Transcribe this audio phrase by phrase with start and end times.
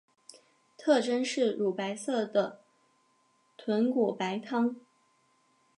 [0.79, 2.61] 特征是乳白色的
[3.55, 4.77] 豚骨白汤。